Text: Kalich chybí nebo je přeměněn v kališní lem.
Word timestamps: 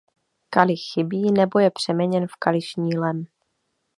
Kalich 0.49 0.81
chybí 0.93 1.31
nebo 1.31 1.59
je 1.59 1.71
přeměněn 1.71 2.27
v 2.27 2.35
kališní 2.39 2.97
lem. 2.97 3.25